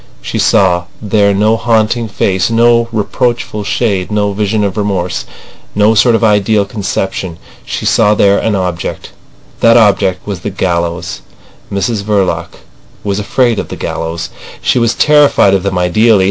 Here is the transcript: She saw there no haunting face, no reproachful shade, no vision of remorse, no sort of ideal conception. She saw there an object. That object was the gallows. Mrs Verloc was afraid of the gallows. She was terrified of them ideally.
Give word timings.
She 0.19 0.39
saw 0.39 0.85
there 0.99 1.31
no 1.31 1.55
haunting 1.55 2.07
face, 2.07 2.49
no 2.49 2.87
reproachful 2.91 3.63
shade, 3.65 4.09
no 4.09 4.33
vision 4.33 4.63
of 4.63 4.75
remorse, 4.75 5.25
no 5.75 5.93
sort 5.93 6.15
of 6.15 6.23
ideal 6.23 6.65
conception. 6.65 7.37
She 7.63 7.85
saw 7.85 8.15
there 8.15 8.39
an 8.39 8.55
object. 8.55 9.11
That 9.59 9.77
object 9.77 10.25
was 10.25 10.39
the 10.39 10.49
gallows. 10.49 11.21
Mrs 11.71 12.01
Verloc 12.01 12.47
was 13.03 13.19
afraid 13.19 13.59
of 13.59 13.67
the 13.67 13.75
gallows. 13.75 14.31
She 14.59 14.79
was 14.79 14.95
terrified 14.95 15.53
of 15.53 15.61
them 15.61 15.77
ideally. 15.77 16.19